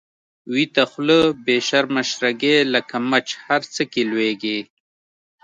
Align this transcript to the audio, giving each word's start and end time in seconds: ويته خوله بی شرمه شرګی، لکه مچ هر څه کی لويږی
ويته 0.53 0.83
خوله 0.91 1.19
بی 1.45 1.57
شرمه 1.67 2.01
شرګی، 2.11 2.55
لکه 2.73 2.95
مچ 3.09 3.27
هر 3.45 3.61
څه 3.73 3.83
کی 3.91 4.01
لويږی 4.11 4.59